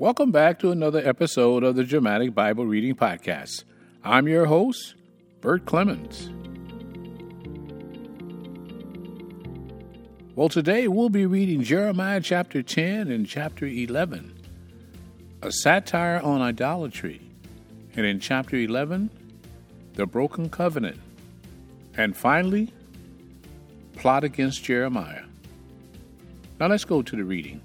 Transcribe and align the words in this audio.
Welcome 0.00 0.30
back 0.30 0.60
to 0.60 0.70
another 0.70 1.06
episode 1.06 1.62
of 1.62 1.76
the 1.76 1.84
Dramatic 1.84 2.34
Bible 2.34 2.64
Reading 2.64 2.94
Podcast. 2.94 3.64
I'm 4.02 4.26
your 4.28 4.46
host, 4.46 4.94
Bert 5.42 5.66
Clemons. 5.66 6.30
Well, 10.34 10.48
today 10.48 10.88
we'll 10.88 11.10
be 11.10 11.26
reading 11.26 11.62
Jeremiah 11.62 12.22
chapter 12.22 12.62
10 12.62 13.10
and 13.10 13.26
chapter 13.26 13.66
11, 13.66 14.32
a 15.42 15.52
satire 15.52 16.18
on 16.24 16.40
idolatry, 16.40 17.20
and 17.94 18.06
in 18.06 18.20
chapter 18.20 18.56
11, 18.56 19.10
the 19.96 20.06
broken 20.06 20.48
covenant, 20.48 20.98
and 21.94 22.16
finally, 22.16 22.72
plot 23.96 24.24
against 24.24 24.64
Jeremiah. 24.64 25.24
Now 26.58 26.68
let's 26.68 26.86
go 26.86 27.02
to 27.02 27.16
the 27.16 27.24
reading. 27.24 27.60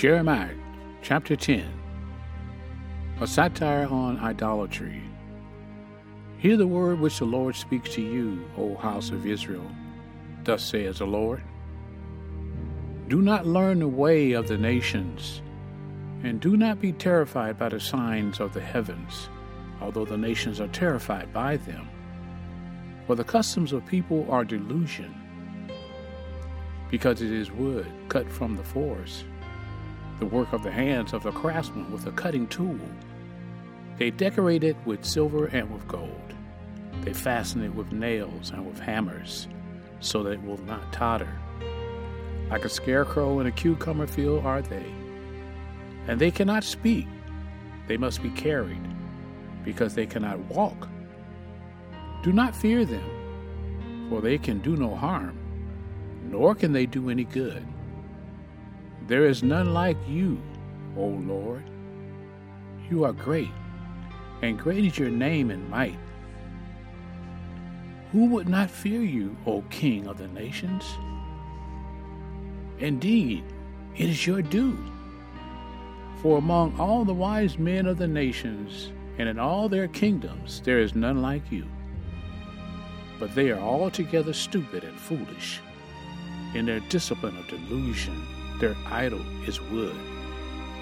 Jeremiah 0.00 0.54
chapter 1.02 1.36
10 1.36 1.62
A 3.20 3.26
satire 3.26 3.86
on 3.86 4.18
idolatry. 4.18 5.02
Hear 6.38 6.56
the 6.56 6.66
word 6.66 7.00
which 7.00 7.18
the 7.18 7.26
Lord 7.26 7.54
speaks 7.54 7.90
to 7.96 8.00
you, 8.00 8.42
O 8.56 8.76
house 8.76 9.10
of 9.10 9.26
Israel. 9.26 9.70
Thus 10.42 10.64
says 10.64 11.00
the 11.00 11.06
Lord 11.06 11.42
Do 13.08 13.20
not 13.20 13.44
learn 13.44 13.80
the 13.80 13.88
way 13.88 14.32
of 14.32 14.48
the 14.48 14.56
nations, 14.56 15.42
and 16.22 16.40
do 16.40 16.56
not 16.56 16.80
be 16.80 16.92
terrified 16.94 17.58
by 17.58 17.68
the 17.68 17.78
signs 17.78 18.40
of 18.40 18.54
the 18.54 18.62
heavens, 18.62 19.28
although 19.82 20.06
the 20.06 20.16
nations 20.16 20.62
are 20.62 20.68
terrified 20.68 21.30
by 21.30 21.58
them. 21.58 21.86
For 23.06 23.16
the 23.16 23.24
customs 23.36 23.74
of 23.74 23.84
people 23.84 24.26
are 24.30 24.46
delusion, 24.46 25.14
because 26.90 27.20
it 27.20 27.30
is 27.30 27.52
wood 27.52 27.86
cut 28.08 28.30
from 28.30 28.56
the 28.56 28.64
forest 28.64 29.26
the 30.20 30.26
work 30.26 30.52
of 30.52 30.62
the 30.62 30.70
hands 30.70 31.12
of 31.14 31.22
the 31.22 31.32
craftsman 31.32 31.90
with 31.90 32.06
a 32.06 32.12
cutting 32.12 32.46
tool. 32.46 32.78
They 33.98 34.10
decorate 34.10 34.62
it 34.62 34.76
with 34.84 35.04
silver 35.04 35.46
and 35.46 35.70
with 35.70 35.88
gold. 35.88 36.34
They 37.00 37.14
fasten 37.14 37.64
it 37.64 37.74
with 37.74 37.90
nails 37.90 38.50
and 38.50 38.66
with 38.66 38.78
hammers, 38.78 39.48
so 40.00 40.22
that 40.22 40.32
it 40.32 40.42
will 40.42 40.62
not 40.64 40.92
totter. 40.92 41.32
Like 42.50 42.64
a 42.64 42.68
scarecrow 42.68 43.40
in 43.40 43.46
a 43.46 43.52
cucumber 43.52 44.06
field 44.06 44.44
are 44.44 44.60
they. 44.60 44.92
And 46.06 46.20
they 46.20 46.30
cannot 46.30 46.64
speak, 46.64 47.06
they 47.88 47.96
must 47.96 48.22
be 48.22 48.30
carried, 48.30 48.82
because 49.64 49.94
they 49.94 50.06
cannot 50.06 50.38
walk. 50.50 50.88
Do 52.22 52.32
not 52.32 52.54
fear 52.54 52.84
them, 52.84 54.08
for 54.10 54.20
they 54.20 54.36
can 54.36 54.58
do 54.58 54.76
no 54.76 54.94
harm, 54.94 55.38
nor 56.30 56.54
can 56.54 56.72
they 56.72 56.84
do 56.84 57.08
any 57.08 57.24
good. 57.24 57.66
There 59.10 59.26
is 59.26 59.42
none 59.42 59.74
like 59.74 59.96
you, 60.06 60.40
O 60.96 61.04
Lord. 61.04 61.64
You 62.88 63.02
are 63.02 63.12
great, 63.12 63.50
and 64.40 64.56
great 64.56 64.84
is 64.84 65.00
your 65.00 65.10
name 65.10 65.50
and 65.50 65.68
might. 65.68 65.98
Who 68.12 68.26
would 68.26 68.48
not 68.48 68.70
fear 68.70 69.00
you, 69.00 69.36
O 69.46 69.62
King 69.62 70.06
of 70.06 70.16
the 70.16 70.28
nations? 70.28 70.84
Indeed, 72.78 73.42
it 73.96 74.08
is 74.08 74.28
your 74.28 74.42
due. 74.42 74.78
For 76.22 76.38
among 76.38 76.78
all 76.78 77.04
the 77.04 77.12
wise 77.12 77.58
men 77.58 77.86
of 77.86 77.98
the 77.98 78.06
nations, 78.06 78.92
and 79.18 79.28
in 79.28 79.40
all 79.40 79.68
their 79.68 79.88
kingdoms, 79.88 80.62
there 80.64 80.78
is 80.78 80.94
none 80.94 81.20
like 81.20 81.50
you. 81.50 81.66
But 83.18 83.34
they 83.34 83.50
are 83.50 83.58
altogether 83.58 84.32
stupid 84.32 84.84
and 84.84 84.96
foolish 84.96 85.58
in 86.54 86.64
their 86.64 86.78
discipline 86.78 87.36
of 87.36 87.48
delusion 87.48 88.24
their 88.60 88.76
idol 88.86 89.24
is 89.46 89.60
wood. 89.60 89.96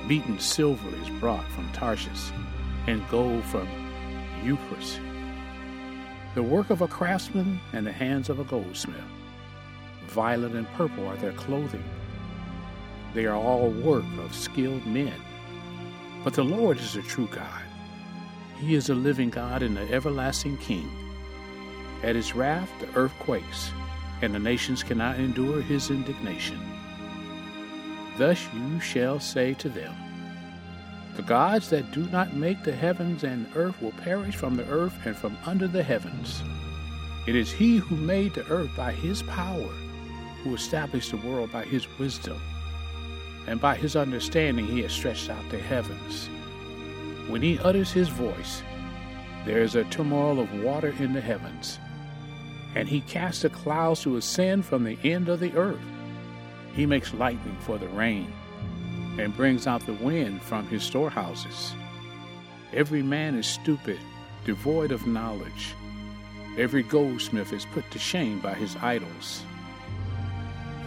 Beaten 0.07 0.39
silver 0.39 0.95
is 1.03 1.09
brought 1.21 1.49
from 1.53 1.71
Tarshish, 1.73 2.31
and 2.87 3.09
gold 3.09 3.45
from 3.45 3.69
Euphrates. 4.43 4.99
The 6.35 6.43
work 6.43 6.71
of 6.71 6.83
a 6.83 6.89
craftsman 6.89 7.61
and 7.73 7.87
the 7.87 7.93
hands 7.93 8.29
of 8.29 8.39
a 8.39 8.45
goldsmith. 8.45 9.01
Violet 10.07 10.53
and 10.53 10.67
purple 10.75 11.07
are 11.07 11.17
their 11.17 11.33
clothing. 11.33 11.85
They 13.15 13.27
are 13.27 13.37
all 13.37 13.71
work 13.71 14.05
of 14.21 14.35
skilled 14.35 14.87
men. 14.87 15.15
But 16.25 16.35
the 16.35 16.45
Lord 16.45 16.79
is 16.79 16.97
a 16.97 17.03
true 17.03 17.29
God. 17.29 17.63
He 18.59 18.75
is 18.75 18.91
a 18.91 18.95
living 18.95 19.31
God 19.31 19.63
and 19.63 19.79
an 19.79 19.89
everlasting 19.93 20.57
King. 20.59 20.91
At 22.03 22.17
his 22.17 22.35
wrath, 22.35 22.71
the 22.81 22.89
earth 22.99 23.15
quakes, 23.21 23.71
and 24.23 24.35
the 24.35 24.39
nations 24.39 24.83
cannot 24.83 25.19
endure 25.19 25.61
his 25.63 25.91
indignation. 25.91 26.61
Thus 28.19 28.45
you 28.53 28.81
shall 28.81 29.21
say 29.21 29.55
to 29.55 29.69
them, 29.69 29.95
The 31.15 31.23
gods 31.23 31.71
that 31.71 31.93
do 31.93 32.05
not 32.07 32.35
make 32.35 32.65
the 32.65 32.75
heavens 32.75 33.23
and 33.23 33.47
earth 33.55 33.81
will 33.81 33.93
perish 33.93 34.35
from 34.35 34.57
the 34.57 34.67
earth 34.69 34.99
and 35.05 35.17
from 35.17 35.39
under 35.47 35.69
the 35.69 35.85
heavens. 35.85 36.43
It 37.29 37.37
is 37.37 37.53
he 37.53 37.77
who 37.77 37.97
made 37.97 38.35
the 38.35 38.47
earth 38.49 38.75
by 38.77 38.91
his 38.91 39.23
power, 39.23 39.71
who 40.43 40.53
established 40.53 41.13
the 41.13 41.19
world 41.19 41.53
by 41.53 41.65
his 41.65 41.87
wisdom, 41.97 42.41
and 43.47 43.61
by 43.61 43.77
his 43.77 43.95
understanding 43.95 44.67
he 44.67 44.83
has 44.83 44.93
stretched 44.93 45.31
out 45.31 45.49
the 45.49 45.59
heavens. 45.59 46.29
When 47.29 47.41
he 47.41 47.61
utters 47.61 47.93
his 47.93 48.09
voice, 48.09 48.63
there 49.45 49.63
is 49.63 49.77
a 49.77 49.85
turmoil 49.85 50.41
of 50.41 50.63
water 50.65 50.93
in 50.99 51.13
the 51.13 51.21
heavens, 51.21 51.79
and 52.75 52.89
he 52.89 53.01
casts 53.03 53.43
the 53.43 53.51
clouds 53.51 54.03
to 54.03 54.17
ascend 54.17 54.65
from 54.65 54.83
the 54.83 54.99
end 55.05 55.29
of 55.29 55.39
the 55.39 55.55
earth. 55.55 55.79
He 56.79 56.87
makes 56.87 57.13
lightning 57.13 57.57
for 57.59 57.77
the 57.77 57.89
rain 57.89 58.33
and 59.19 59.37
brings 59.37 59.67
out 59.67 59.85
the 59.85 59.95
wind 59.95 60.41
from 60.41 60.65
his 60.69 60.85
storehouses. 60.85 61.73
Every 62.73 63.03
man 63.03 63.35
is 63.35 63.49
stupid, 63.49 63.99
devoid 64.45 64.93
of 64.93 65.05
knowledge. 65.05 65.75
Every 66.57 66.85
goldsmith 66.85 67.53
is 67.53 67.67
put 67.73 67.91
to 67.91 67.99
shame 67.99 68.39
by 68.39 68.55
his 68.55 68.77
idols. 68.77 69.43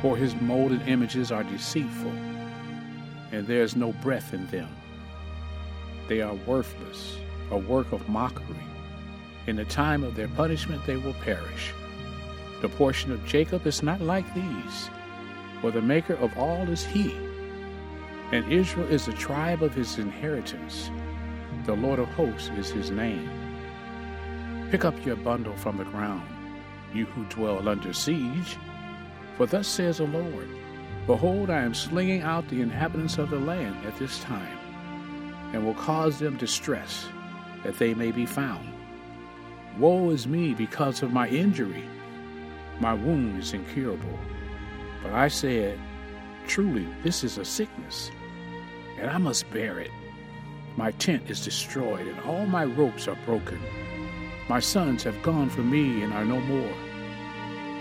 For 0.02 0.16
his 0.16 0.34
molded 0.36 0.88
images 0.88 1.30
are 1.30 1.44
deceitful, 1.44 2.16
and 3.34 3.46
there 3.46 3.62
is 3.62 3.76
no 3.76 3.92
breath 3.92 4.34
in 4.34 4.48
them. 4.48 4.70
They 6.08 6.22
are 6.22 6.36
worthless, 6.48 7.18
a 7.50 7.58
work 7.58 7.92
of 7.92 8.08
mockery. 8.08 8.64
In 9.46 9.58
the 9.58 9.66
time 9.66 10.06
of 10.06 10.16
their 10.16 10.30
punishment 10.30 10.86
they 10.86 10.96
will 10.96 11.16
perish. 11.16 11.74
The 12.62 12.70
portion 12.70 13.12
of 13.12 13.26
Jacob 13.26 13.68
is 13.68 13.84
not 13.84 14.00
like 14.00 14.34
these 14.34 14.90
for 15.62 15.72
the 15.72 15.82
maker 15.82 16.16
of 16.16 16.36
all 16.38 16.68
is 16.70 16.84
he, 16.84 17.16
and 18.32 18.52
Israel 18.52 18.88
is 18.88 19.06
the 19.06 19.14
tribe 19.14 19.62
of 19.62 19.76
his 19.76 20.00
inheritance. 20.00 20.90
The 21.66 21.76
Lord 21.76 22.00
of 22.00 22.08
hosts 22.10 22.50
is 22.58 22.72
his 22.72 22.90
name. 22.90 23.30
Pick 24.72 24.84
up 24.86 25.06
your 25.06 25.18
bundle 25.18 25.56
from 25.56 25.78
the 25.78 25.84
ground, 25.86 26.28
you 26.94 27.06
who 27.06 27.26
dwell 27.26 27.70
under 27.70 27.94
siege. 27.94 28.58
For 29.38 29.46
thus 29.46 29.68
says 29.68 29.98
the 29.98 30.06
Lord 30.06 30.50
Behold, 31.08 31.50
I 31.50 31.62
am 31.62 31.74
slinging 31.74 32.22
out 32.22 32.48
the 32.48 32.62
inhabitants 32.62 33.18
of 33.18 33.30
the 33.30 33.40
land 33.40 33.86
at 33.86 33.98
this 33.98 34.20
time, 34.22 34.58
and 35.54 35.66
will 35.66 35.74
cause 35.74 36.20
them 36.20 36.38
distress, 36.38 37.08
that 37.64 37.78
they 37.78 37.94
may 37.94 38.12
be 38.12 38.26
found. 38.26 38.68
Woe 39.78 40.10
is 40.12 40.28
me 40.28 40.54
because 40.54 41.02
of 41.02 41.12
my 41.12 41.28
injury! 41.28 41.84
My 42.80 42.94
wound 42.94 43.40
is 43.40 43.54
incurable. 43.54 44.20
But 45.04 45.14
I 45.14 45.28
said, 45.28 45.80
Truly, 46.48 46.88
this 47.04 47.24
is 47.24 47.38
a 47.38 47.46
sickness, 47.46 48.12
and 49.00 49.10
I 49.10 49.18
must 49.18 49.50
bear 49.52 49.80
it. 49.80 49.92
My 50.76 50.92
tent 50.92 51.30
is 51.30 51.44
destroyed, 51.44 52.08
and 52.08 52.20
all 52.22 52.46
my 52.46 52.66
ropes 52.66 53.08
are 53.08 53.18
broken. 53.26 53.60
My 54.50 54.60
sons 54.60 55.04
have 55.04 55.22
gone 55.22 55.50
from 55.50 55.70
me 55.70 56.02
and 56.02 56.14
are 56.14 56.26
no 56.26 56.40
more. 56.42 56.74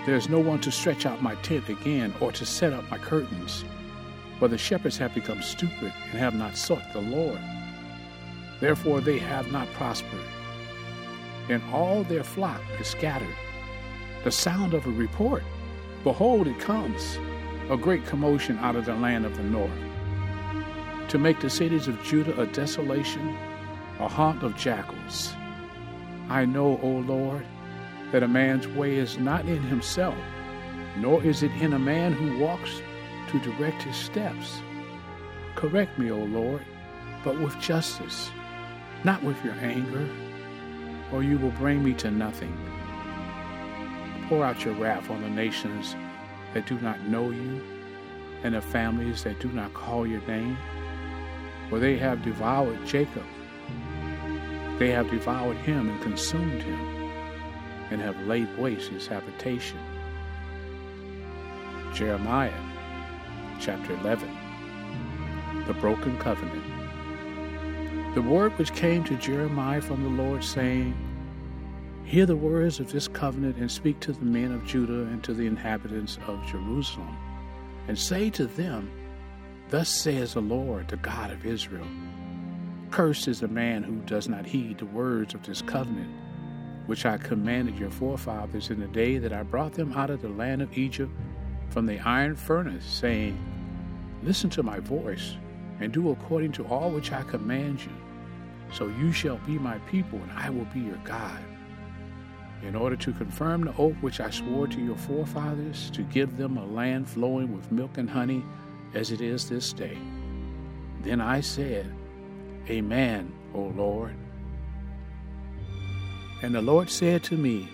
There 0.07 0.15
is 0.15 0.29
no 0.29 0.39
one 0.39 0.61
to 0.61 0.71
stretch 0.71 1.05
out 1.05 1.23
my 1.23 1.35
tent 1.37 1.69
again 1.69 2.15
or 2.21 2.33
to 2.33 2.47
set 2.47 2.73
up 2.73 2.89
my 2.91 2.99
curtains, 2.99 3.65
for 4.39 4.49
the 4.49 4.59
shepherds 4.59 4.97
have 4.99 5.15
become 5.15 5.43
stupid 5.43 5.93
and 6.11 6.19
have 6.19 6.35
not 6.35 6.57
sought 6.57 6.93
the 6.93 7.01
Lord. 7.01 7.41
Therefore 8.61 9.01
they 9.01 9.19
have 9.19 9.51
not 9.53 9.73
prospered, 9.73 10.25
and 11.49 11.63
all 11.73 12.03
their 12.03 12.25
flock 12.25 12.63
is 12.79 12.87
scattered. 12.87 13.37
The 14.25 14.31
sound 14.31 14.75
of 14.75 14.87
a 14.87 14.91
report 14.91 15.43
Behold, 16.03 16.47
it 16.47 16.59
comes, 16.59 17.19
a 17.69 17.77
great 17.77 18.07
commotion 18.07 18.59
out 18.61 18.75
of 18.75 18.87
the 18.87 18.95
land 18.95 19.27
of 19.27 19.37
the 19.37 19.43
north, 19.43 19.71
to 21.09 21.19
make 21.19 21.41
the 21.41 21.51
cities 21.51 21.89
of 21.89 22.03
Judah 22.03 22.41
a 22.41 22.47
desolation, 22.47 23.37
a 23.99 24.09
haunt 24.09 24.43
of 24.43 24.57
jackals. 24.57 25.35
I 26.31 26.47
know, 26.47 26.81
O 26.83 26.89
Lord, 27.07 27.45
that 28.13 28.23
a 28.23 28.29
man's 28.29 28.67
way 28.67 28.97
is 28.97 29.19
not 29.19 29.45
in 29.47 29.63
himself, 29.63 30.17
nor 30.97 31.23
is 31.23 31.43
it 31.43 31.53
in 31.61 31.75
a 31.75 31.79
man 31.79 32.13
who 32.13 32.39
walks 32.43 32.81
to 33.29 33.39
direct 33.41 33.83
his 33.83 33.97
steps. 33.97 34.63
Correct 35.55 35.99
me, 35.99 36.11
O 36.11 36.19
Lord, 36.19 36.65
but 37.23 37.39
with 37.39 37.61
justice, 37.61 38.31
not 39.05 39.23
with 39.23 39.45
your 39.45 39.55
anger, 39.55 40.09
or 41.13 41.23
you 41.23 41.39
will 41.39 41.51
bring 41.53 41.85
me 41.85 41.93
to 41.95 42.11
nothing. 42.11 42.57
Pour 44.31 44.45
out 44.45 44.65
your 44.65 44.75
wrath 44.75 45.11
on 45.11 45.21
the 45.23 45.29
nations 45.29 45.97
that 46.55 46.65
do 46.65 46.79
not 46.79 47.01
know 47.09 47.33
you 47.33 47.61
and 48.45 48.55
the 48.55 48.63
families 48.63 49.25
that 49.25 49.41
do 49.41 49.49
not 49.49 49.75
call 49.75 50.07
your 50.07 50.21
name? 50.29 50.57
For 51.69 51.81
they 51.81 51.97
have 51.99 52.23
devoured 52.23 52.87
Jacob. 52.87 53.25
They 54.79 54.93
have 54.93 55.11
devoured 55.11 55.57
him 55.57 55.91
and 55.91 56.01
consumed 56.01 56.63
him, 56.63 56.79
and 57.91 58.01
have 58.01 58.25
laid 58.29 58.57
waste 58.57 58.91
his 58.91 59.09
habitation. 59.09 59.81
Jeremiah 61.93 62.53
chapter 63.59 63.95
11 63.95 64.31
The 65.67 65.75
Broken 65.75 66.17
Covenant. 66.19 68.15
The 68.15 68.23
word 68.23 68.57
which 68.59 68.73
came 68.75 69.03
to 69.05 69.17
Jeremiah 69.17 69.81
from 69.81 70.05
the 70.05 70.23
Lord, 70.23 70.45
saying, 70.45 70.95
Hear 72.05 72.27
the 72.27 72.37
words 72.37 72.81
of 72.81 72.91
this 72.91 73.09
covenant 73.09 73.57
and 73.57 73.71
speak 73.71 74.01
to 74.01 74.13
the 74.13 74.25
men 74.25 74.53
of 74.53 74.67
Judah 74.67 75.03
and 75.05 75.23
to 75.25 75.33
the 75.33 75.47
inhabitants 75.47 76.19
of 76.27 76.45
Jerusalem, 76.47 77.17
and 77.89 77.99
say 77.99 78.31
to 78.31 78.47
them, 78.47 78.91
Thus 79.69 79.89
says 79.89 80.35
the 80.35 80.41
Lord, 80.41 80.89
the 80.89 80.97
God 80.97 81.31
of 81.31 81.47
Israel 81.47 81.87
Cursed 82.91 83.29
is 83.29 83.39
the 83.39 83.49
man 83.49 83.85
who 83.85 83.97
does 84.01 84.29
not 84.29 84.45
heed 84.45 84.79
the 84.79 84.87
words 84.87 85.33
of 85.33 85.45
this 85.45 85.63
covenant, 85.63 86.11
which 86.87 87.07
I 87.07 87.19
commanded 87.19 87.79
your 87.79 87.91
forefathers 87.91 88.71
in 88.71 88.81
the 88.81 88.89
day 88.89 89.17
that 89.19 89.33
I 89.33 89.45
brought 89.45 89.75
them 89.75 89.93
out 89.93 90.11
of 90.11 90.23
the 90.23 90.29
land 90.29 90.61
of 90.61 90.77
Egypt 90.77 91.13
from 91.69 91.87
the 91.87 92.01
iron 92.01 92.35
furnace, 92.35 92.85
saying, 92.85 93.39
Listen 94.25 94.51
to 94.51 94.65
my 94.65 94.81
voice, 94.81 95.37
and 95.79 95.93
do 95.93 96.11
according 96.11 96.51
to 96.53 96.67
all 96.67 96.91
which 96.91 97.13
I 97.13 97.23
command 97.23 97.81
you. 97.81 97.93
So 98.73 98.89
you 98.89 99.13
shall 99.13 99.39
be 99.39 99.57
my 99.57 99.79
people, 99.81 100.19
and 100.19 100.33
I 100.33 100.51
will 100.51 100.67
be 100.67 100.81
your 100.81 101.01
God. 101.05 101.39
In 102.63 102.75
order 102.75 102.97
to 102.97 103.13
confirm 103.13 103.65
the 103.65 103.75
oath 103.77 103.97
which 104.01 104.21
I 104.21 104.31
swore 104.31 104.67
to 104.67 104.81
your 104.81 104.97
forefathers, 104.97 105.91
to 105.91 106.03
give 106.03 106.37
them 106.37 106.57
a 106.57 106.67
land 106.67 107.09
flowing 107.09 107.55
with 107.55 107.73
milk 107.73 107.97
and 107.97 108.09
honey, 108.09 108.45
as 108.95 109.11
it 109.11 109.21
is 109.21 109.49
this 109.49 109.73
day. 109.73 109.97
Then 111.03 111.21
I 111.21 111.41
said, 111.41 111.91
Amen, 112.69 113.33
O 113.55 113.73
Lord. 113.77 114.15
And 116.43 116.55
the 116.55 116.63
Lord 116.63 116.91
said 116.91 117.23
to 117.25 117.37
me, 117.37 117.69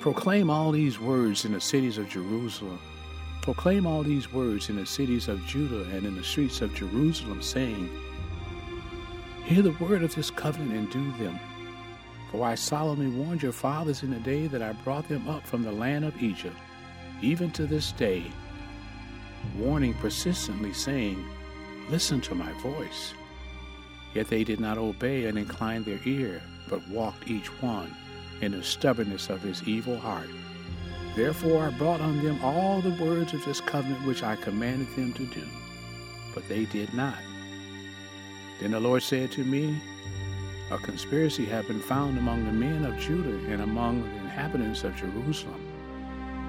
Proclaim 0.00 0.50
all 0.50 0.72
these 0.72 1.00
words 1.00 1.44
in 1.44 1.52
the 1.52 1.60
cities 1.60 1.98
of 1.98 2.08
Jerusalem. 2.08 2.78
Proclaim 3.42 3.86
all 3.86 4.02
these 4.02 4.32
words 4.32 4.68
in 4.68 4.76
the 4.76 4.86
cities 4.86 5.28
of 5.28 5.44
Judah 5.46 5.82
and 5.96 6.04
in 6.04 6.16
the 6.16 6.24
streets 6.24 6.60
of 6.60 6.74
Jerusalem, 6.74 7.40
saying, 7.42 7.88
Hear 9.44 9.62
the 9.62 9.72
word 9.72 10.02
of 10.02 10.14
this 10.14 10.30
covenant 10.30 10.72
and 10.72 10.90
do 10.90 11.24
them. 11.24 11.38
For 12.36 12.44
I 12.44 12.54
solemnly 12.54 13.08
warned 13.08 13.42
your 13.42 13.52
fathers 13.52 14.02
in 14.02 14.10
the 14.10 14.20
day 14.20 14.46
that 14.48 14.60
I 14.60 14.72
brought 14.72 15.08
them 15.08 15.26
up 15.26 15.46
from 15.46 15.62
the 15.62 15.72
land 15.72 16.04
of 16.04 16.22
Egypt, 16.22 16.54
even 17.22 17.50
to 17.52 17.64
this 17.64 17.92
day, 17.92 18.24
warning 19.56 19.94
persistently, 19.94 20.74
saying, 20.74 21.24
Listen 21.88 22.20
to 22.20 22.34
my 22.34 22.52
voice. 22.60 23.14
Yet 24.12 24.28
they 24.28 24.44
did 24.44 24.60
not 24.60 24.76
obey 24.76 25.24
and 25.24 25.38
incline 25.38 25.82
their 25.84 25.98
ear, 26.04 26.42
but 26.68 26.86
walked 26.88 27.26
each 27.26 27.46
one 27.62 27.90
in 28.42 28.52
the 28.52 28.62
stubbornness 28.62 29.30
of 29.30 29.40
his 29.40 29.66
evil 29.66 29.96
heart. 29.96 30.28
Therefore 31.14 31.64
I 31.64 31.70
brought 31.70 32.02
on 32.02 32.22
them 32.22 32.38
all 32.44 32.82
the 32.82 33.02
words 33.02 33.32
of 33.32 33.42
this 33.46 33.62
covenant 33.62 34.06
which 34.06 34.22
I 34.22 34.36
commanded 34.36 34.94
them 34.94 35.14
to 35.14 35.24
do, 35.24 35.44
but 36.34 36.46
they 36.50 36.66
did 36.66 36.92
not. 36.92 37.16
Then 38.60 38.72
the 38.72 38.80
Lord 38.80 39.02
said 39.02 39.32
to 39.32 39.44
me, 39.44 39.80
A 40.70 40.78
conspiracy 40.78 41.44
had 41.44 41.66
been 41.68 41.80
found 41.80 42.18
among 42.18 42.44
the 42.44 42.52
men 42.52 42.84
of 42.84 42.98
Judah 42.98 43.52
and 43.52 43.62
among 43.62 44.02
the 44.02 44.16
inhabitants 44.16 44.84
of 44.84 44.96
Jerusalem 44.96 45.66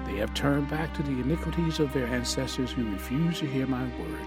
they 0.08 0.16
have 0.16 0.32
turned 0.32 0.70
back 0.70 0.94
to 0.94 1.02
the 1.02 1.20
iniquities 1.20 1.80
of 1.80 1.92
their 1.92 2.06
ancestors 2.06 2.72
who 2.72 2.90
refused 2.90 3.40
to 3.40 3.46
hear 3.46 3.66
my 3.66 3.82
word, 3.82 4.26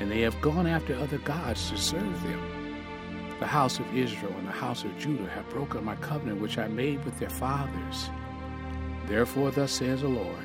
and 0.00 0.10
they 0.10 0.22
have 0.22 0.40
gone 0.40 0.66
after 0.66 0.96
other 0.96 1.18
gods 1.18 1.70
to 1.70 1.76
serve 1.76 2.22
them. 2.24 3.36
The 3.38 3.46
house 3.46 3.78
of 3.78 3.96
Israel 3.96 4.34
and 4.38 4.48
the 4.48 4.52
house 4.52 4.82
of 4.82 4.98
Judah 4.98 5.28
have 5.30 5.48
broken 5.50 5.84
my 5.84 5.94
covenant 5.96 6.40
which 6.40 6.58
I 6.58 6.66
made 6.66 7.04
with 7.04 7.16
their 7.20 7.30
fathers. 7.30 8.10
Therefore, 9.06 9.52
thus 9.52 9.70
says 9.70 10.00
the 10.00 10.08
Lord 10.08 10.44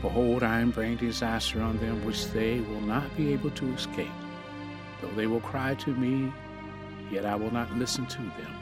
Behold, 0.00 0.44
I 0.44 0.60
am 0.60 0.70
bringing 0.70 0.98
disaster 0.98 1.60
on 1.60 1.78
them 1.78 2.04
which 2.04 2.28
they 2.28 2.60
will 2.60 2.80
not 2.80 3.16
be 3.16 3.32
able 3.32 3.50
to 3.50 3.72
escape. 3.74 4.06
Though 5.00 5.10
they 5.16 5.26
will 5.26 5.40
cry 5.40 5.74
to 5.74 5.92
me, 5.92 6.32
yet 7.10 7.24
I 7.24 7.34
will 7.34 7.52
not 7.52 7.76
listen 7.76 8.06
to 8.06 8.18
them. 8.18 8.56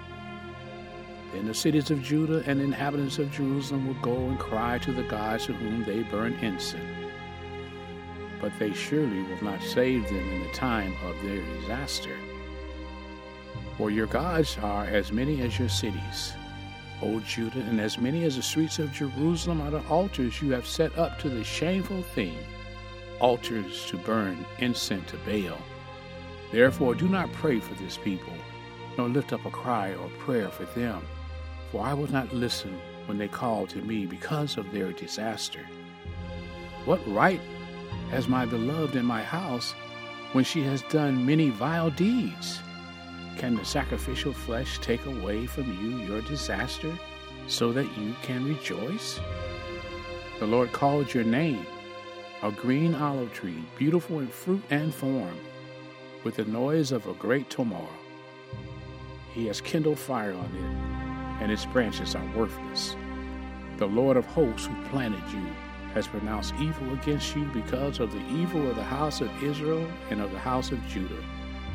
Then 1.32 1.46
the 1.46 1.54
cities 1.54 1.90
of 1.90 2.02
Judah 2.02 2.44
and 2.46 2.60
the 2.60 2.64
inhabitants 2.64 3.18
of 3.18 3.32
Jerusalem 3.32 3.86
will 3.86 4.00
go 4.02 4.14
and 4.14 4.38
cry 4.38 4.78
to 4.78 4.92
the 4.92 5.02
gods 5.02 5.46
to 5.46 5.52
whom 5.52 5.84
they 5.84 6.02
burn 6.04 6.34
incense. 6.34 7.10
But 8.40 8.52
they 8.58 8.72
surely 8.72 9.22
will 9.22 9.42
not 9.42 9.62
save 9.62 10.04
them 10.04 10.30
in 10.30 10.42
the 10.42 10.52
time 10.52 10.94
of 11.04 11.20
their 11.22 11.42
disaster. 11.56 12.16
For 13.76 13.90
your 13.90 14.06
gods 14.06 14.56
are 14.62 14.84
as 14.84 15.10
many 15.10 15.42
as 15.42 15.58
your 15.58 15.68
cities, 15.68 16.34
O 17.02 17.18
Judah, 17.20 17.60
and 17.60 17.80
as 17.80 17.98
many 17.98 18.22
as 18.22 18.36
the 18.36 18.42
streets 18.42 18.78
of 18.78 18.92
Jerusalem 18.92 19.60
are 19.60 19.72
the 19.72 19.84
altars 19.88 20.40
you 20.40 20.50
have 20.50 20.66
set 20.66 20.96
up 20.96 21.18
to 21.18 21.28
the 21.28 21.42
shameful 21.42 22.02
thing, 22.02 22.38
altars 23.18 23.86
to 23.86 23.96
burn 23.96 24.44
incense 24.58 25.10
to 25.10 25.16
Baal. 25.26 25.58
Therefore, 26.54 26.94
do 26.94 27.08
not 27.08 27.32
pray 27.32 27.58
for 27.58 27.74
this 27.74 27.98
people, 27.98 28.32
nor 28.96 29.08
lift 29.08 29.32
up 29.32 29.44
a 29.44 29.50
cry 29.50 29.94
or 29.94 30.08
prayer 30.20 30.48
for 30.48 30.64
them 30.78 31.02
for 31.74 31.84
I 31.84 31.92
will 31.92 32.06
not 32.12 32.32
listen 32.32 32.80
when 33.06 33.18
they 33.18 33.26
call 33.26 33.66
to 33.66 33.82
me 33.82 34.06
because 34.06 34.56
of 34.56 34.70
their 34.70 34.92
disaster. 34.92 35.66
What 36.84 37.00
right 37.04 37.40
has 38.12 38.28
my 38.28 38.46
beloved 38.46 38.94
in 38.94 39.04
my 39.04 39.24
house 39.24 39.72
when 40.34 40.44
she 40.44 40.62
has 40.62 40.82
done 40.82 41.26
many 41.26 41.50
vile 41.50 41.90
deeds? 41.90 42.60
Can 43.38 43.56
the 43.56 43.64
sacrificial 43.64 44.32
flesh 44.32 44.78
take 44.78 45.04
away 45.04 45.46
from 45.46 45.64
you 45.82 45.98
your 46.06 46.20
disaster 46.22 46.96
so 47.48 47.72
that 47.72 47.98
you 47.98 48.14
can 48.22 48.44
rejoice? 48.46 49.18
The 50.38 50.46
Lord 50.46 50.70
called 50.70 51.12
your 51.12 51.24
name, 51.24 51.66
a 52.44 52.52
green 52.52 52.94
olive 52.94 53.32
tree, 53.32 53.64
beautiful 53.76 54.20
in 54.20 54.28
fruit 54.28 54.62
and 54.70 54.94
form, 54.94 55.36
with 56.24 56.36
the 56.36 56.44
noise 56.46 56.90
of 56.90 57.06
a 57.06 57.14
great 57.14 57.48
tomorrow. 57.50 57.88
He 59.32 59.46
has 59.46 59.60
kindled 59.60 59.98
fire 59.98 60.32
on 60.32 60.44
it 60.44 60.94
and 61.42 61.52
its 61.52 61.66
branches 61.66 62.14
are 62.14 62.36
worthless. 62.36 62.96
The 63.76 63.86
Lord 63.86 64.16
of 64.16 64.24
hosts 64.26 64.66
who 64.66 64.88
planted 64.88 65.22
you 65.32 65.46
has 65.92 66.06
pronounced 66.06 66.54
evil 66.60 66.92
against 66.92 67.36
you 67.36 67.44
because 67.46 68.00
of 68.00 68.12
the 68.12 68.26
evil 68.28 68.68
of 68.68 68.76
the 68.76 68.82
house 68.82 69.20
of 69.20 69.42
Israel 69.42 69.86
and 70.10 70.20
of 70.20 70.32
the 70.32 70.38
house 70.38 70.72
of 70.72 70.84
Judah, 70.86 71.22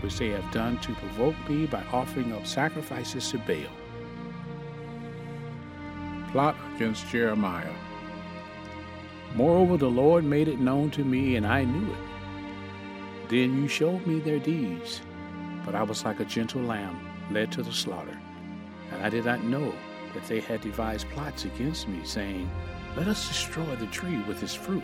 which 0.02 0.18
they 0.18 0.30
have 0.30 0.52
done 0.52 0.80
to 0.80 0.94
provoke 0.96 1.36
me 1.50 1.66
by 1.66 1.84
offering 1.92 2.34
up 2.34 2.46
sacrifices 2.46 3.30
to 3.32 3.38
Baal. 3.40 3.70
Plot 6.32 6.56
against 6.76 7.08
Jeremiah. 7.10 7.74
Moreover, 9.36 9.78
the 9.78 9.90
Lord 9.90 10.24
made 10.24 10.48
it 10.48 10.60
known 10.60 10.90
to 10.92 11.04
me, 11.04 11.36
and 11.36 11.46
I 11.46 11.64
knew 11.64 11.92
it. 11.92 12.09
Then 13.30 13.62
you 13.62 13.68
showed 13.68 14.06
me 14.06 14.20
their 14.20 14.40
deeds, 14.40 15.02
but 15.66 15.76
I 15.76 15.84
was 15.84 16.04
like 16.04 16.20
a 16.20 16.26
gentle 16.26 16.62
lamb 16.62 17.00
led 17.32 17.52
to 17.54 17.64
the 17.64 17.72
slaughter 17.72 18.20
and 18.92 19.04
I 19.04 19.10
did 19.10 19.26
not 19.26 19.44
know 19.44 19.74
that 20.14 20.26
they 20.28 20.40
had 20.40 20.62
devised 20.62 21.10
plots 21.10 21.46
against 21.46 21.88
me, 21.88 22.02
saying, 22.04 22.50
Let 22.98 23.08
us 23.08 23.28
destroy 23.28 23.76
the 23.76 23.86
tree 23.88 24.22
with 24.28 24.42
its 24.42 24.56
fruit. 24.56 24.84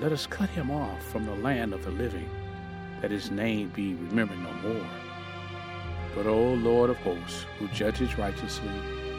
Let 0.00 0.12
us 0.12 0.26
cut 0.26 0.48
him 0.50 0.70
off 0.70 1.02
from 1.10 1.26
the 1.26 1.34
land 1.34 1.74
of 1.74 1.84
the 1.84 1.90
living, 1.90 2.28
that 3.00 3.10
his 3.10 3.30
name 3.30 3.70
be 3.74 3.94
remembered 3.94 4.38
no 4.38 4.52
more. 4.68 4.86
But, 6.14 6.26
O 6.26 6.54
Lord 6.54 6.90
of 6.90 6.96
hosts, 6.98 7.46
who 7.58 7.66
judges 7.68 8.16
righteously, 8.16 8.70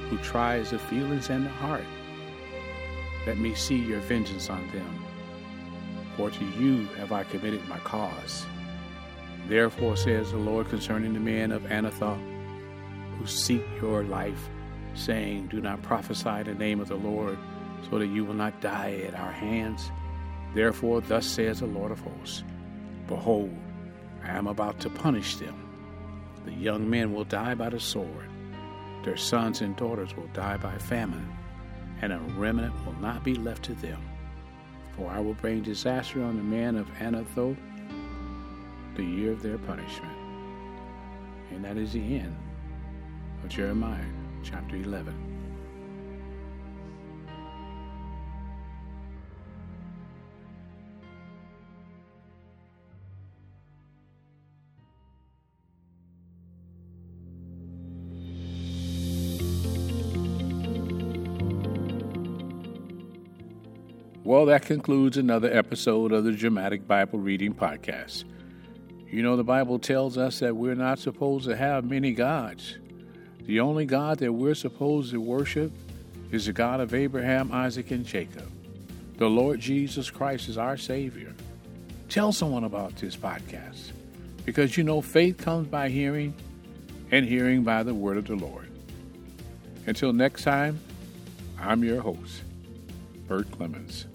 who 0.10 0.18
tries 0.20 0.72
the 0.72 0.80
feelings 0.80 1.30
and 1.30 1.46
the 1.46 1.50
heart, 1.50 1.84
let 3.28 3.38
me 3.38 3.54
see 3.56 3.78
your 3.78 4.00
vengeance 4.02 4.50
on 4.50 4.66
them. 4.72 5.06
For 6.16 6.30
to 6.30 6.46
you 6.46 6.86
have 6.98 7.12
I 7.12 7.24
committed 7.26 7.68
my 7.68 7.80
cause. 7.80 8.46
Therefore 9.48 9.98
says 9.98 10.32
the 10.32 10.38
Lord 10.38 10.70
concerning 10.70 11.14
the 11.14 11.20
men 11.20 11.52
of 11.52 11.64
Anathoth, 11.64 12.20
who 13.18 13.28
seek 13.28 13.64
your 13.82 14.04
life, 14.04 14.50
saying, 14.94 15.48
Do 15.48 15.62
not 15.62 15.82
prophesy 15.82 16.44
the 16.44 16.56
name 16.56 16.80
of 16.80 16.88
the 16.88 16.96
Lord, 16.96 17.38
so 17.90 18.00
that 18.00 18.08
you 18.08 18.26
will 18.26 18.34
not 18.34 18.62
die 18.62 19.04
at 19.08 19.14
our 19.14 19.32
hands. 19.32 19.92
Therefore, 20.54 21.02
thus 21.02 21.26
says 21.26 21.60
the 21.60 21.68
Lord 21.68 21.92
of 21.92 22.00
hosts 22.00 22.44
Behold, 23.08 23.56
I 24.24 24.30
am 24.30 24.48
about 24.48 24.80
to 24.80 24.90
punish 24.90 25.36
them. 25.36 25.62
The 26.46 26.54
young 26.54 26.90
men 26.90 27.14
will 27.14 27.26
die 27.26 27.56
by 27.56 27.70
the 27.70 27.80
sword, 27.80 28.30
their 29.04 29.18
sons 29.18 29.62
and 29.62 29.76
daughters 29.76 30.16
will 30.16 30.30
die 30.34 30.58
by 30.58 30.78
famine, 30.78 31.32
and 32.02 32.14
a 32.14 32.20
remnant 32.38 32.74
will 32.86 33.00
not 33.00 33.24
be 33.24 33.36
left 33.36 33.64
to 33.64 33.74
them. 33.76 34.02
For 34.96 35.10
I 35.10 35.20
will 35.20 35.34
bring 35.34 35.62
disaster 35.62 36.24
on 36.24 36.38
the 36.38 36.44
men 36.44 36.78
of 36.78 36.88
Anathoth 37.00 37.58
the 38.96 39.04
year 39.04 39.32
of 39.32 39.42
their 39.42 39.58
punishment. 39.58 40.18
And 41.52 41.64
that 41.66 41.78
is 41.78 41.92
the 41.94 42.18
end 42.18 42.36
of 43.44 43.50
Jeremiah 43.50 44.06
chapter 44.44 44.78
11. 44.78 45.14
Well, 64.36 64.48
that 64.48 64.66
concludes 64.66 65.16
another 65.16 65.50
episode 65.50 66.12
of 66.12 66.26
the 66.26 66.34
Dramatic 66.34 66.86
Bible 66.86 67.20
Reading 67.20 67.54
Podcast. 67.54 68.26
You 69.10 69.24
know, 69.24 69.38
the 69.38 69.46
Bible 69.46 69.80
tells 69.80 70.18
us 70.18 70.40
that 70.40 70.58
we're 70.58 70.76
not 70.76 71.00
supposed 71.00 71.46
to 71.46 71.56
have 71.56 71.86
many 71.86 72.12
gods. 72.12 72.78
The 73.46 73.62
only 73.62 73.86
God 73.86 74.20
that 74.20 74.34
we're 74.34 74.54
supposed 74.54 75.12
to 75.12 75.22
worship 75.22 75.72
is 76.32 76.48
the 76.48 76.52
God 76.52 76.82
of 76.82 76.94
Abraham, 76.94 77.50
Isaac, 77.54 77.92
and 77.92 78.06
Jacob. 78.06 78.52
The 79.16 79.30
Lord 79.30 79.62
Jesus 79.62 80.10
Christ 80.10 80.50
is 80.50 80.58
our 80.58 80.76
Savior. 80.76 81.34
Tell 82.10 82.34
someone 82.34 82.66
about 82.66 82.98
this 82.98 83.16
podcast 83.16 83.94
because 84.44 84.76
you 84.76 84.84
know 84.84 85.00
faith 85.00 85.38
comes 85.38 85.70
by 85.70 85.88
hearing, 85.88 86.34
and 87.10 87.26
hearing 87.26 87.64
by 87.64 87.84
the 87.84 87.94
word 87.94 88.18
of 88.18 88.28
the 88.28 88.36
Lord. 88.36 88.70
Until 89.88 90.12
next 90.12 90.44
time, 90.44 90.78
I'm 91.58 91.86
your 91.86 92.02
host, 92.02 92.42
Bert 93.30 93.50
Clemons. 93.52 94.08